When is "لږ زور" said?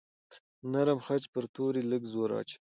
1.91-2.29